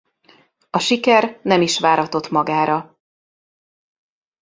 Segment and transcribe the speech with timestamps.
[0.69, 2.97] A siker nem is váratott magára.